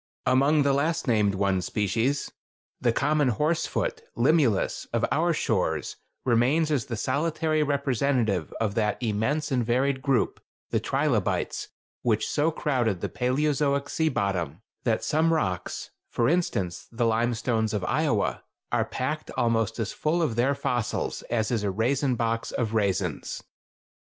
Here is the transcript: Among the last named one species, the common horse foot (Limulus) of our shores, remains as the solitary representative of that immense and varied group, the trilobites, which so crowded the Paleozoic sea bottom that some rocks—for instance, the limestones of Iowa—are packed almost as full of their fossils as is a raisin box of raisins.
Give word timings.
Among 0.25 0.63
the 0.63 0.73
last 0.73 1.07
named 1.07 1.35
one 1.35 1.61
species, 1.61 2.31
the 2.79 2.91
common 2.91 3.27
horse 3.27 3.67
foot 3.67 4.01
(Limulus) 4.17 4.87
of 4.91 5.05
our 5.11 5.31
shores, 5.31 5.97
remains 6.25 6.71
as 6.71 6.85
the 6.87 6.97
solitary 6.97 7.61
representative 7.61 8.51
of 8.59 8.73
that 8.73 8.97
immense 8.99 9.51
and 9.51 9.63
varied 9.63 10.01
group, 10.01 10.39
the 10.71 10.79
trilobites, 10.79 11.67
which 12.01 12.25
so 12.27 12.49
crowded 12.49 13.01
the 13.01 13.09
Paleozoic 13.09 13.89
sea 13.89 14.09
bottom 14.09 14.63
that 14.85 15.03
some 15.03 15.31
rocks—for 15.31 16.27
instance, 16.27 16.87
the 16.91 17.05
limestones 17.05 17.71
of 17.71 17.83
Iowa—are 17.85 18.85
packed 18.85 19.29
almost 19.37 19.77
as 19.77 19.93
full 19.93 20.23
of 20.23 20.35
their 20.35 20.55
fossils 20.55 21.21
as 21.29 21.51
is 21.51 21.61
a 21.61 21.69
raisin 21.69 22.15
box 22.15 22.49
of 22.49 22.73
raisins. 22.73 23.43